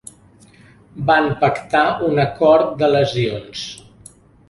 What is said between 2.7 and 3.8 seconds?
de lesions.